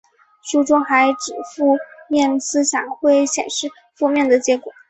[0.41, 1.77] 书中还指负
[2.09, 4.73] 面思想会显示负面的结果。